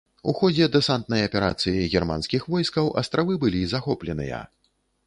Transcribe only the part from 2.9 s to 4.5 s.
астравы былі захопленыя.